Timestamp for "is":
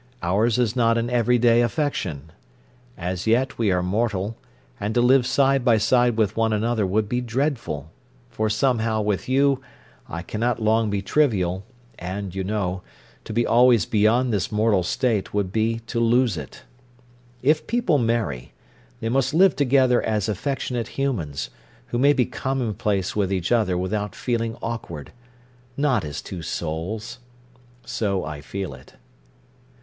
0.57-0.75